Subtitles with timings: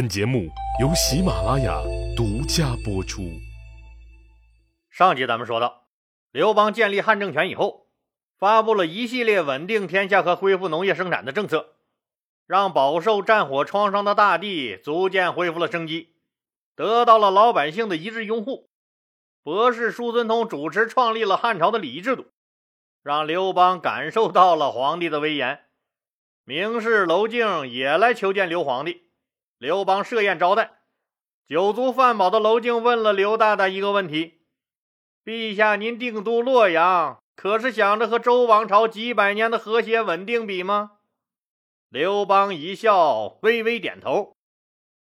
[0.00, 0.48] 本节目
[0.80, 1.78] 由喜马拉雅
[2.16, 3.20] 独家播出。
[4.88, 5.88] 上集咱们说到，
[6.32, 7.86] 刘邦建立汉政权以后，
[8.38, 11.74] 发布了一系列稳定天下和恢复农业生产的政策，
[12.46, 16.14] 让饱受战火创伤的大地逐渐恢复了生机，
[16.74, 18.70] 得到了老百姓的一致拥护。
[19.42, 22.24] 博士叔孙通主持创立了汉朝的礼仪制度，
[23.02, 25.60] 让刘邦感受到了皇帝的威严。
[26.44, 29.09] 名士娄敬也来求见刘皇帝。
[29.60, 30.78] 刘邦设宴招待，
[31.46, 34.40] 酒足饭饱的娄敬问了刘大大一个问题
[35.22, 40.92] ：“陛下，您定都洛阳，可是想着和周王朝几百年的和谐稳定比吗？”
[41.90, 44.34] 刘邦一笑，微微点头：“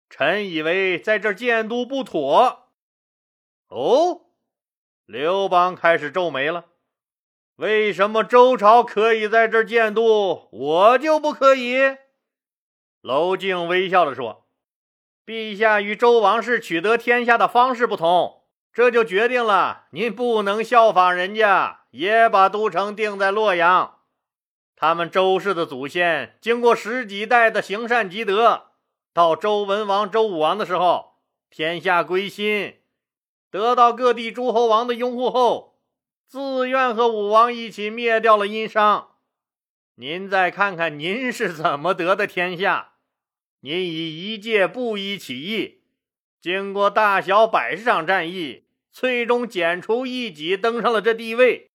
[0.09, 2.70] 臣以为在这建都不妥。”
[3.66, 4.26] 哦，
[5.06, 6.66] 刘邦开始皱眉了
[7.59, 11.96] ：“为什么周朝可以在这建都，我就不可以？”
[13.06, 14.48] 娄敬微笑着说
[15.24, 18.42] ：“陛下与周王室取得天下的方式不同，
[18.73, 23.98] 这就决定了您不能效仿人家，也把都城定在洛阳。
[24.74, 28.71] 他们周氏的祖先经过十几代的行善积德，
[29.15, 32.80] 到周文王、周武王的时候，天下归心，
[33.52, 35.79] 得到各地诸侯王的拥护后，
[36.26, 39.10] 自愿和武王一起灭掉了殷商。
[39.95, 42.95] 您再看看您是怎么得的天下？”
[43.68, 45.80] 您以一介布衣起义，
[46.40, 51.73] 经过大小百十场战役，最终剪除异己，登上了这地位。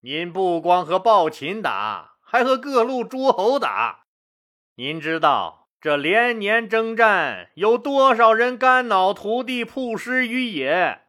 [0.00, 4.06] 您不光和暴秦打，还和各路诸侯打。
[4.74, 11.02] 您知道这连年征战，有多少人肝脑涂地，曝尸于野？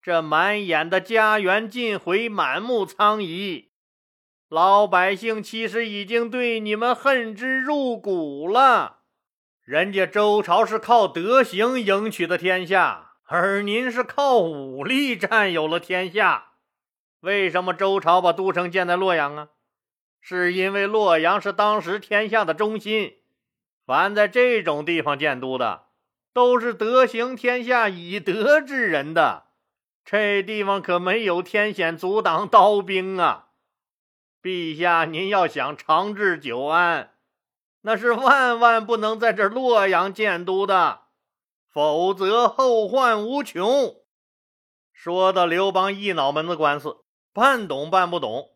[0.00, 3.72] 这满眼的家园尽毁，满目苍夷。
[4.48, 9.00] 老百姓其实已经对你们恨之入骨了。
[9.64, 16.48] 人家周朝是靠德行赢取的天下，而您是靠武力占有了天下。
[17.20, 19.48] 为什么周朝把都城建在洛阳啊？
[20.20, 23.14] 是因为洛阳是当时天下的中心，
[23.86, 25.86] 凡在这种地方建都的，
[26.34, 29.44] 都是德行天下、以德治人的。
[30.04, 33.46] 这地方可没有天险阻挡刀兵啊！
[34.42, 37.13] 陛下，您要想长治久安。
[37.86, 41.02] 那是万万不能在这洛阳建都的，
[41.70, 43.96] 否则后患无穷。
[44.90, 48.52] 说的刘邦一脑门子官司，半懂半不懂，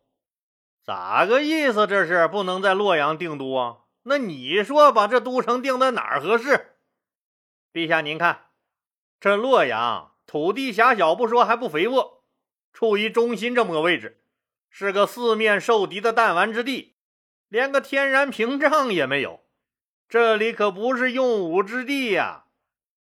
[0.82, 1.86] 咋个意思？
[1.86, 3.80] 这是不能在洛阳定都啊？
[4.04, 6.78] 那你说把这都城定在哪儿合适？
[7.70, 8.46] 陛下，您看，
[9.20, 12.24] 这洛阳土地狭小不说，还不肥沃，
[12.72, 14.24] 处于中心这么个位置，
[14.70, 16.94] 是个四面受敌的弹丸之地。
[17.48, 19.40] 连个天然屏障也没有，
[20.08, 22.44] 这里可不是用武之地呀！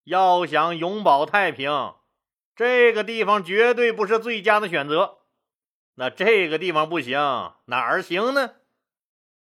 [0.04, 1.94] 要想永保太平，
[2.56, 5.18] 这个地方绝对不是最佳的选择。
[5.96, 7.18] 那这个地方不行，
[7.66, 8.52] 哪儿行呢？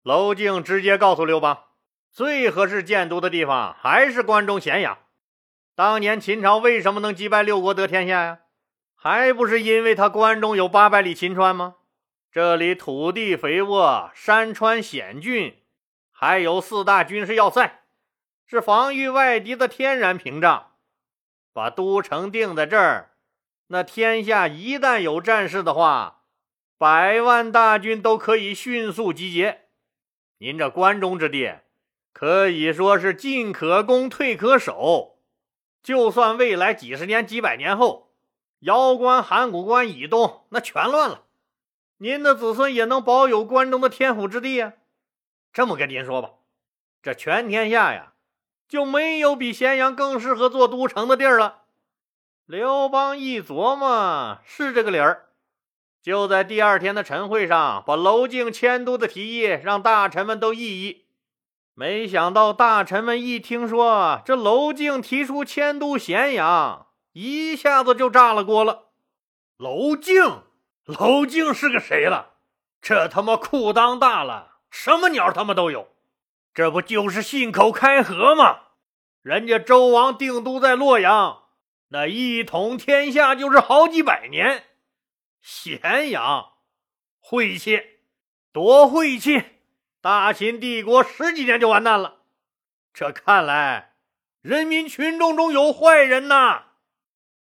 [0.04, 1.66] 娄敬直接告诉刘邦，
[2.12, 4.98] 最合适建都的地方还是关中咸阳。
[5.76, 8.40] 当年秦朝为什么能击败六国得天下呀？
[8.96, 11.76] 还不是因为他关中有八百里秦川吗？
[12.36, 15.56] 这里土地肥沃，山川险峻，
[16.12, 17.84] 还有四大军事要塞，
[18.46, 20.74] 是防御外敌的天然屏障。
[21.54, 23.12] 把都城定在这儿，
[23.68, 26.24] 那天下一旦有战事的话，
[26.78, 29.68] 百万大军都可以迅速集结。
[30.40, 31.60] 您这关中之地，
[32.12, 35.20] 可以说是进可攻，退可守。
[35.82, 38.12] 就算未来几十年、几百年后，
[38.60, 41.22] 瑶关、函谷关以东那全乱了。
[41.98, 44.74] 您的子孙也能保有关中的天府之地呀？
[45.54, 46.32] 这么跟您说吧，
[47.02, 48.14] 这全天下呀，
[48.68, 51.62] 就没有比咸阳更适合做都城的地儿了。
[52.46, 55.30] 刘邦一琢磨，是这个理儿，
[56.02, 61.06] 就在第二天的晨会上，把娄敬迁都的提议让大臣们都议议。
[61.74, 68.90] 没想到大臣们一听说这娄敬提出迁都咸阳，一下子就炸了锅了。
[69.58, 70.44] 娄敬。
[70.86, 72.34] 娄敬是个谁了？
[72.82, 75.90] 这他妈裤裆大了，什么鸟他妈都有。
[76.54, 78.60] 这不就是信口开河吗？
[79.22, 81.46] 人家周王定都在洛阳，
[81.88, 84.66] 那一统天下就是好几百年。
[85.42, 86.54] 咸阳，
[87.20, 87.82] 晦气，
[88.52, 89.44] 多晦气！
[90.02, 92.18] 大秦帝国十几年就完蛋了。
[92.94, 93.96] 这看来，
[94.42, 96.66] 人民群众中有坏人呐。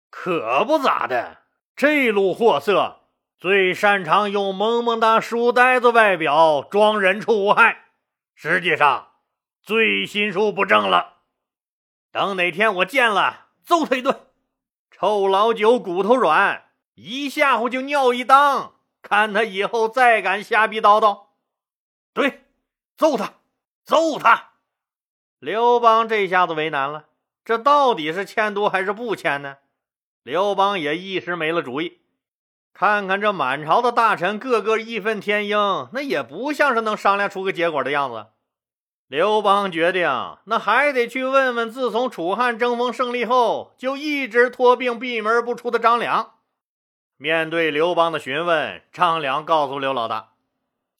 [0.08, 1.42] 可不咋的，
[1.76, 3.05] 这路货色。
[3.38, 7.84] 最擅长用萌萌哒书呆子外表装人畜无害，
[8.34, 9.08] 实际上
[9.60, 11.18] 最心术不正了。
[12.10, 14.18] 等哪天我见了，揍他一顿。
[14.90, 18.72] 臭老九骨头软，一吓唬就尿一裆，
[19.02, 21.26] 看他以后再敢瞎逼叨叨。
[22.14, 22.44] 对，
[22.96, 23.34] 揍他，
[23.84, 24.52] 揍他！
[25.38, 27.10] 刘邦这下子为难了，
[27.44, 29.58] 这到底是迁都还是不迁呢？
[30.22, 32.00] 刘邦也一时没了主意。
[32.78, 38.26] 看看这满朝的大臣，个个义愤填膺，那也不像是能商量出个结果的样子。
[39.08, 40.06] 刘邦决定，
[40.44, 46.34] 那还得去问问，自从楚汉争锋胜利后，就一直托病闭门不出的张良。
[47.16, 50.32] 面对刘邦的询问，张良告诉刘老大：“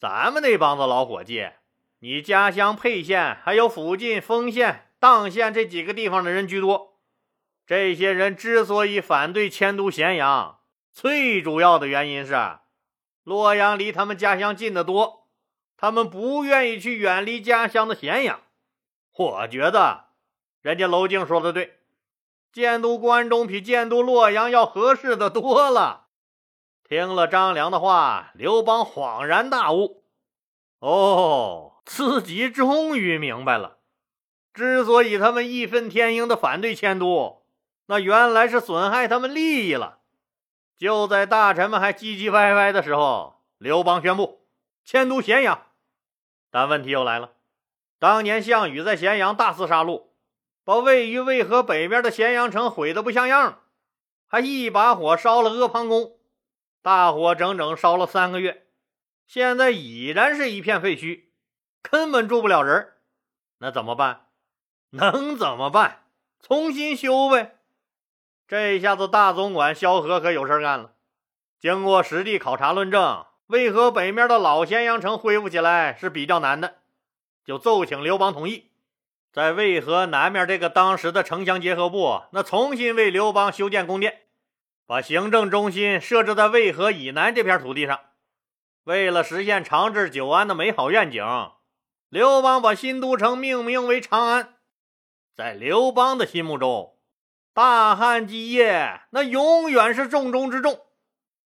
[0.00, 1.50] 咱们那帮子老伙计，
[1.98, 6.94] 你家乡沛县还有附近丰县、砀县这几个地方的人居多。
[7.66, 10.55] 这些人之所以反对迁都咸阳，
[10.96, 12.34] 最主要的原因是
[13.22, 15.28] 洛阳离他们家乡近得多。”
[15.76, 18.40] 他们不愿意去远离家乡的咸阳，
[19.14, 20.06] 我觉得
[20.62, 21.80] 人家娄敬说的对，
[22.50, 26.06] 建都关中比建都洛阳要合适的多了。
[26.88, 30.02] 听了张良的话，刘邦恍然大悟，
[30.78, 33.80] 哦，自己终于明白了，
[34.54, 37.44] 之所以他们义愤填膺的反对迁都，
[37.88, 39.95] 那原来是损害他们利益了。
[40.76, 44.46] 就在大臣们还唧唧歪歪的时候，刘邦宣布
[44.84, 45.66] 迁都咸阳。
[46.50, 47.32] 但问题又来了，
[47.98, 50.08] 当年项羽在咸阳大肆杀戮，
[50.64, 53.62] 把位于渭河北边的咸阳城毁得不像样，
[54.26, 56.18] 还一把火烧了阿房宫，
[56.82, 58.66] 大火整整烧了三个月，
[59.26, 61.24] 现在已然是一片废墟，
[61.82, 62.92] 根本住不了人。
[63.58, 64.26] 那怎么办？
[64.90, 66.04] 能怎么办？
[66.40, 67.55] 重新修呗。
[68.48, 70.92] 这下子大总管萧何可有事干了。
[71.60, 73.24] 经过实地考察论证。
[73.48, 76.78] 渭河北面的老咸阳城恢复起来是比较难的，
[77.44, 78.72] 就奏请刘邦同意，
[79.32, 84.22] 在渭河南面这个当时的城乡结合部，那重新为刘邦修建宫殿，
[84.84, 88.00] 把行政中心设置在渭河以南这片土地上。
[88.82, 91.24] 为了实现长治久安的美好愿景，
[92.08, 94.54] 刘邦把新都城命名为长安。
[95.36, 96.95] 在刘邦的心目中，
[97.56, 100.78] 大汉基业那永远是重中之重。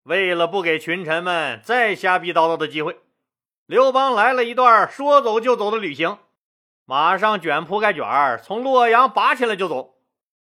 [0.04, 3.00] 为了不给群臣们再瞎逼叨叨的机会，
[3.68, 6.18] 刘邦来了一段说走就走的旅行，
[6.84, 9.96] 马上卷铺盖卷儿从洛阳拔起来就走。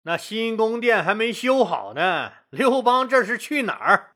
[0.03, 4.11] 那新宫殿还没修好呢，刘邦这是去哪儿？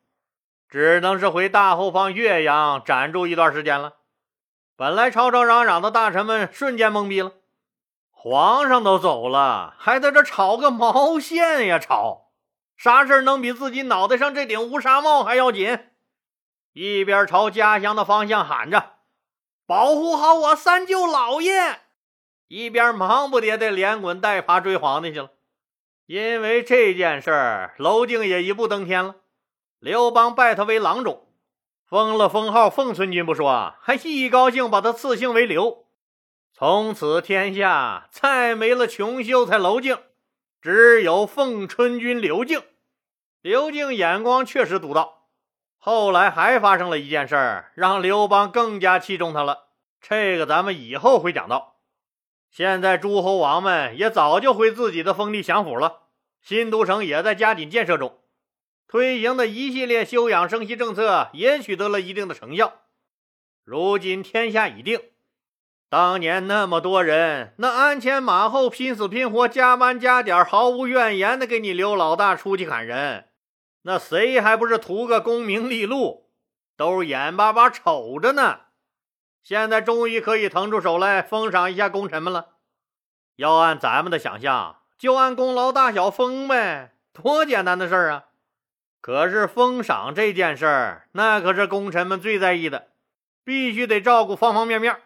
[0.70, 3.94] 只能是回大后方岳阳暂住一段时间了。
[4.76, 7.32] 本来吵吵嚷嚷的大臣们瞬间懵逼了，
[8.24, 11.78] 皇上都走了，还在这吵个毛线呀？
[11.78, 12.32] 吵！
[12.78, 15.78] 啥事能比自己脑袋上这顶乌纱帽还要紧？
[16.72, 18.94] 一边朝家乡的方向喊着
[19.68, 21.82] “保护好我三舅老爷”，
[22.48, 25.32] 一边忙不迭的连滚带爬追皇帝去了。
[26.06, 29.16] 因为这件事儿，娄敬也一步登天了。
[29.80, 31.28] 刘邦拜他为郎中，
[31.86, 35.83] 封了封号奉存君不说，还一高兴把他赐姓为刘。
[36.56, 39.98] 从此天下再没了穷秀才娄敬。
[40.62, 42.62] 只有奉春军刘敬，
[43.42, 45.28] 刘敬眼光确实独到。
[45.78, 49.70] 后来还发生了一件事儿，让刘邦更加器重他了。
[50.00, 51.82] 这个咱们以后会讲到。
[52.50, 56.04] 现在诸侯王们也早就回自己的封地享福了，
[56.42, 58.22] 新都城也在加紧建设中，
[58.88, 62.84] 推行的一系列休养生息政策也取得了一定的成效。
[63.64, 65.02] 如今天下已定。
[65.94, 73.26] 当年那么多人，那鞍前马后、拼死拼活、加班加点、毫无怨言的给你刘老大出去砍人，
[73.84, 76.32] 那谁还不是图个功名利禄？
[76.76, 78.62] 都眼巴巴瞅着呢。
[79.44, 82.48] 现在终于可以腾出手来封赏一下功臣们了。
[83.36, 88.24] 要按咱们的想象，就按功劳大小封呗，多简单的事儿啊！
[89.00, 92.88] 可是封赏这件事儿，那可是功臣们最在意的，
[93.46, 95.00] 必须得照顾方方面面。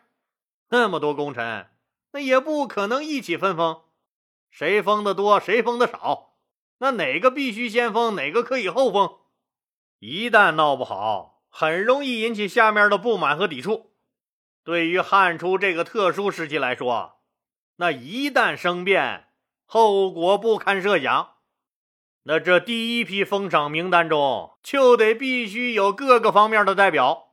[0.70, 1.68] 那么多功臣，
[2.12, 3.82] 那也不可能一起分封，
[4.50, 6.34] 谁封的多，谁封的少，
[6.80, 9.18] 那哪个必须先封，哪个可以后封？
[10.00, 13.94] 一旦闹不好，很容易引起下面的不满和抵触。
[14.64, 17.22] 对于汉初这个特殊时期来说，
[17.78, 19.28] 那一旦生变，
[19.66, 21.36] 后果不堪设想。
[22.24, 27.27] 那这第一批封赏名单中，就得必须有各个方面的代表。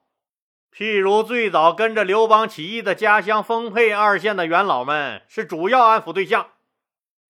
[0.77, 6.49] 譬如最早跟着刘邦起义的家乡丰沛二县的元老们是主要安抚对象，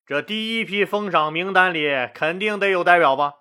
[0.06, 3.34] 这第一批封赏名单里肯定得有代表吧？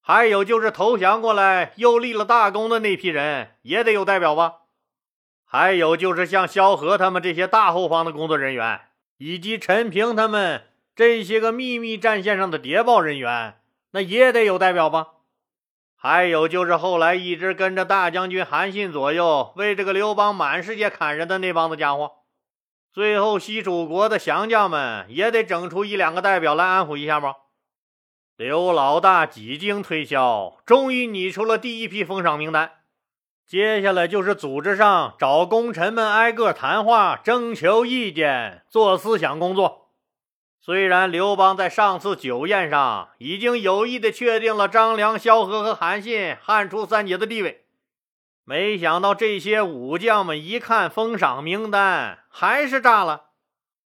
[0.00, 4.62] 还有就是投降过来又立了大功的那批人也得有代表吧？
[5.44, 8.80] 还有就是像萧何他们这些大后方的工作人员，
[9.18, 10.64] 以及陈平他们
[10.96, 13.60] 这些个秘密战线上的谍报人员，
[13.92, 15.06] 那也得有代表吧？
[16.08, 22.12] 还有就是后来一直跟着大将军韩信左右，为这个刘邦满世界砍人的那帮子家伙，
[22.92, 27.34] 最后西楚国的降将们也得整出一两个代表来安抚一下吧？
[28.36, 32.70] 刘老大几经推销，终于拟出了第一批封赏名单。
[33.44, 39.85] 接下来就是组织上找功臣们挨个谈话，征求意见，做思想工作。
[40.66, 47.66] 虽然刘邦在上次酒宴上已经有意的确定了张良、萧何和韩信汉初三杰的地位，
[48.42, 53.26] 没想到这些武将们一看封赏名单，还是炸了。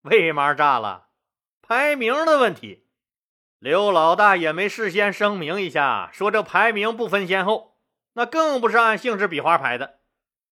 [0.01, 1.09] 为嘛炸了？
[1.61, 2.87] 排名的问题。
[3.59, 7.77] 刘老大也没事先声明一下，说这排名不分先后，
[8.13, 9.99] 那更不是按姓氏笔画排的。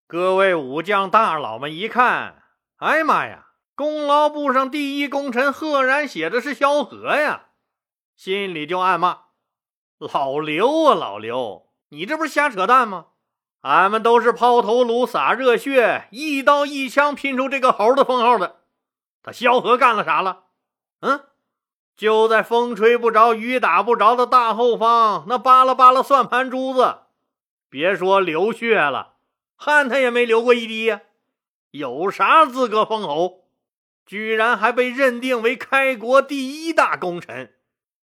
[0.06, 2.44] 各位武将大佬们一看，
[2.78, 3.48] 哎呀妈呀，
[3.82, 7.46] 功劳簿上第一功臣赫然写的是萧何呀，
[8.16, 9.22] 心里就暗骂：
[9.98, 13.08] 老刘啊，老刘，你这不是瞎扯淡吗？
[13.62, 18.58] 俺们都是抛头颅、洒热血，一刀一枪拼出这个猴的封号的，
[19.24, 20.44] 他萧何干了啥了？
[21.00, 21.22] 嗯？
[21.98, 26.98] 就在风吹不着、雨打不着的大后方，那扒拉扒拉算盘珠子，
[27.68, 29.16] 别说流血了，
[29.56, 31.02] 汗他也没流过一滴呀。
[31.72, 33.41] 有啥资格封侯？
[34.12, 37.54] 居然还被认定为开国第一大功臣，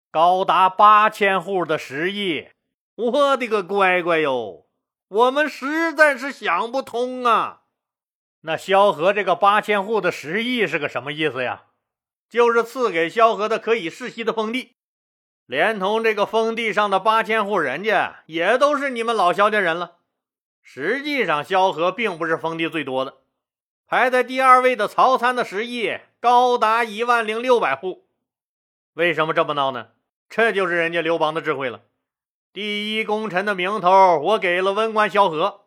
[0.10, 2.51] 高达八千户的实力！
[2.96, 4.70] 我的个乖乖哟！
[5.10, 7.63] 我们实在是想不通啊。
[8.44, 11.63] 那萧何这个八千户的实力是个什么意思呀？
[12.29, 14.77] 就是赐给萧何的可以世袭的封地，
[15.46, 19.98] 连同这个封地上的八千户人家，也都是你们老萧家人了。
[20.62, 23.18] 实际上，萧何并不是封地最多的，
[23.89, 28.05] 排在第二位的曹参的十亿高达一万零六百户。
[28.93, 29.88] 为什么这么闹呢？
[30.29, 31.81] 这就是人家刘邦的智慧了。
[32.53, 35.62] 第一功臣的名头，我给了文官萧何，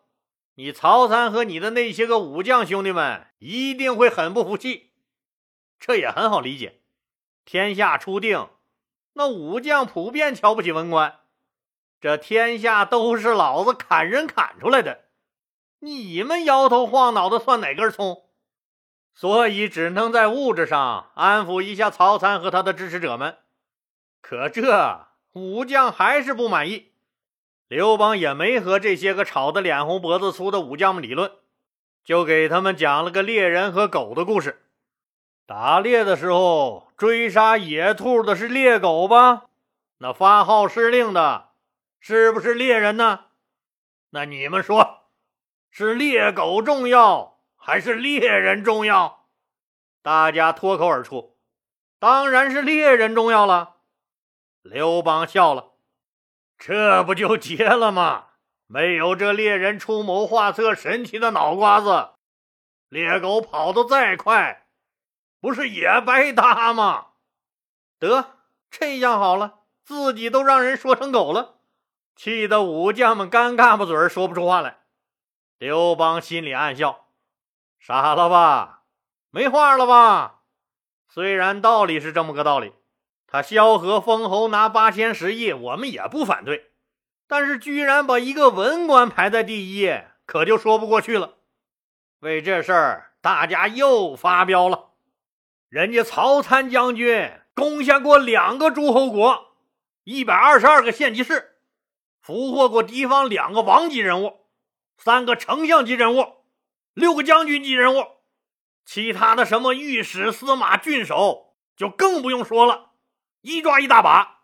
[0.55, 4.91] 你曹参和你的那些个武将兄弟们一定会很不服气。
[5.77, 6.79] 这也很好理解，
[7.43, 8.47] 天下初定，
[9.15, 11.19] 那武将普遍瞧不起文官。
[11.99, 15.02] 这天下都是老子砍人砍出来的，
[15.83, 18.23] 你们摇头晃脑的算哪根葱？
[19.13, 23.37] 所以只能在物质上安抚一下曹参和他的支持者们。
[24.21, 26.93] 可这武将还是不满意，
[27.67, 31.29] 刘邦也没和这些个吵得脸红脖子粗的武将们理论，
[32.05, 34.65] 就给他们讲了个猎人和狗的故事。
[35.45, 39.47] 打猎的时候追杀野兔的是猎狗吧？
[39.97, 41.49] 那发号施令的
[41.99, 43.25] 是不是猎人呢？
[44.11, 45.02] 那你们说，
[45.75, 49.25] 是猎狗重要还是猎人重要？
[50.03, 51.39] 大家脱口而出
[51.97, 53.77] ：“当然是猎人重要了。”
[54.61, 55.71] 刘邦笑了
[56.59, 58.25] ：“这不就结了吗？
[58.67, 62.09] 没有这猎人出谋划策神奇的脑瓜子，
[62.89, 64.67] 猎狗跑得再快。”
[65.41, 67.07] 不是也白搭吗？
[67.97, 68.35] 得，
[68.69, 71.55] 这样好了，自己都让人说成狗了，
[72.15, 74.81] 气得武将们尴尬巴嘴说不出话来。
[75.63, 77.05] 刘邦心里暗笑：
[77.79, 78.81] 傻了吧？
[79.29, 80.41] 没话了吧？
[81.07, 82.73] 虽然道理是这么个道理，
[83.27, 86.71] 他萧何封侯拿八千十亿，我们也不反对，
[87.29, 89.89] 但是居然把一个文官排在第一，
[90.25, 91.35] 可就说不过去了。
[92.19, 94.89] 为这事儿，大家又发飙了。
[95.69, 99.53] 人家曹参将军攻下过两个诸侯国，
[100.03, 101.55] 一百二十二个县级市，
[102.19, 104.41] 俘获过敌方两个王级人物，
[104.97, 106.45] 三个丞相级人物，
[106.93, 108.05] 六个将军级人物，
[108.85, 112.91] 其他的什么御史、司马、郡守就更不用说了，
[113.41, 114.43] 一抓一大把。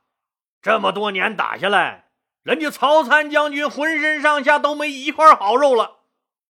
[0.62, 2.12] 这么多年打下来，
[2.44, 6.00] 人家曹参将军浑身上下都没一块好肉了，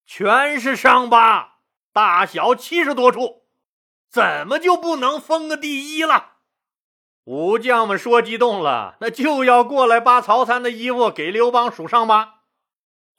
[0.06, 1.58] 全是伤疤，
[1.94, 3.48] 大小七十多处。
[4.10, 6.38] 怎么就不能封个第一了？
[7.25, 12.38] 武将们说激动了，那就要过来扒曹参的衣服，给刘邦数伤疤。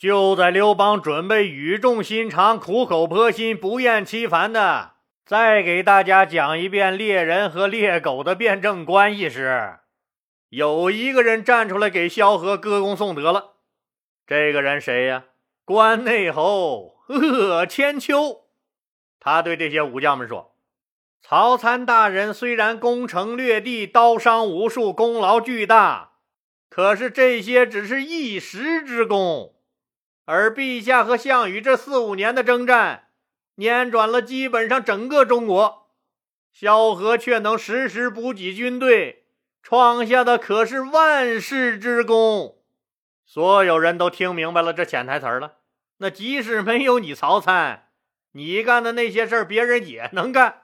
[0.00, 4.92] 就在刘邦准备语重心长、苦口婆心、不厌其烦的
[5.26, 9.80] 再给大家讲一遍猎人和猎狗的辩证关系时，
[10.48, 13.56] 有一个人站出来给萧何歌功颂德了。
[14.26, 15.24] 这个人谁呀？
[15.66, 18.44] 关内侯鄂千秋。
[19.20, 20.56] 他对这些武将们说。
[21.20, 26.12] 曹参大人虽然攻城略地，刀伤无数，功劳巨大，
[26.70, 29.56] 可是这些只是一时之功。
[30.32, 33.08] 而陛下和项羽这四五年的征战，
[33.56, 35.88] 辗转了基本上整个中国，
[36.52, 39.24] 萧何却能时时补给军队，
[39.60, 42.58] 创下的可是万世之功。
[43.26, 45.54] 所有人都听明白了这潜台词了。
[45.96, 47.88] 那即使没有你曹参，
[48.30, 50.62] 你干的那些事儿，别人也能干。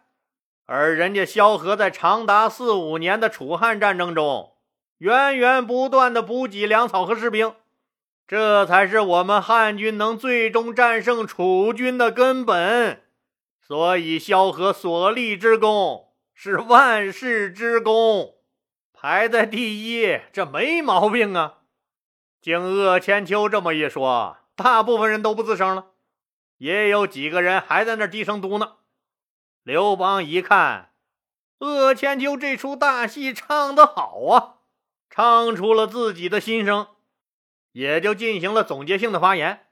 [0.67, 4.53] 而人家萧何在长达四五年的楚汉战争中，
[4.99, 7.53] 源源不断的补给粮草和士兵，
[8.27, 13.05] 这才是我们汉军能最终战胜楚军的根本。
[13.61, 18.35] 所以，萧何所立之功是万世之功，
[18.93, 21.59] 排在第一，这没毛病啊。
[22.41, 25.87] 经鄂千秋这么一说，大部分人都不吱声了，
[26.59, 28.73] 也有几个人还在那低声嘟囔。
[29.65, 30.91] 刘邦一看，
[31.59, 34.55] 鄂千秋这出大戏唱得好啊，
[35.11, 36.87] 唱出了自己的心声，
[37.77, 39.67] 也就进行了总结性的发言。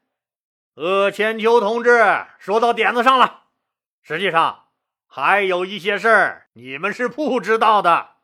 [0.75, 3.44] 鄂千秋同志说到点子上了，
[4.02, 4.66] 实际上
[5.06, 8.16] 还有一些事儿你们是不知道的。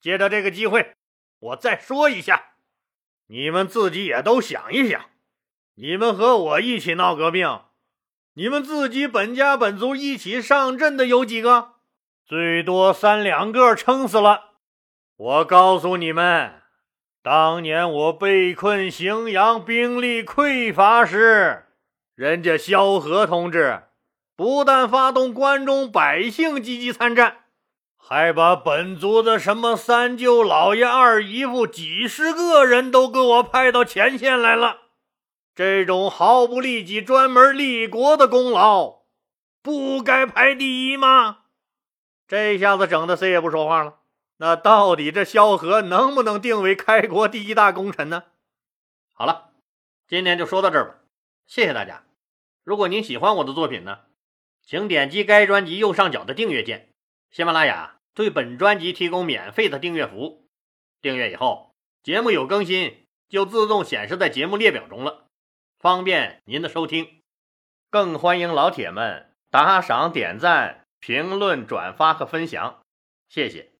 [0.00, 0.96] 借着这个机会，
[1.40, 2.52] 我再说一下，
[3.26, 5.10] 你们自己也都想一想，
[5.74, 7.60] 你们和我一起闹革命。
[8.32, 11.72] 你们自己本家本族一起上阵的有几个？
[12.24, 14.52] 最多三两个，撑死了。
[15.16, 16.57] 我告诉你们，
[17.22, 21.64] 当年我被困荥阳，兵力匮乏时，
[22.14, 23.82] 人家萧何同志
[24.36, 27.38] 不但发动关中百姓积极参战，
[27.96, 34.78] 还把本族的什么三舅、老爷、二姨夫几十个人都给我派到前线来了。
[35.54, 39.00] 这种毫不利己、专门立国的功劳，
[39.60, 41.38] 不该排第一吗？
[42.28, 43.96] 这下子整的谁也不说话了。
[44.38, 48.24] 那到底这萧何能不能定为开国第一大功臣呢？
[49.12, 49.50] 好了，
[50.06, 50.98] 今天就说到这儿吧，
[51.46, 52.04] 谢谢大家。
[52.62, 54.00] 如果您喜欢我的作品呢，
[54.62, 56.88] 请点击该专辑右上角的订阅键。
[57.30, 60.46] 喜马拉雅对本专辑提供免费的订阅服务，
[61.02, 65.26] 订阅以后，节目有更新就自动显示在节目列表中了。
[65.78, 67.22] 方便您的收听，
[67.90, 72.80] 更欢迎老铁们打赏、点赞、评论、转发和分享，
[73.28, 73.72] 谢谢。